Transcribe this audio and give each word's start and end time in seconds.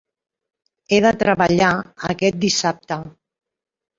He 0.95 0.99
de 1.05 1.09
treballar 1.23 1.69
aquest 2.13 2.39
dissabte. 2.47 2.97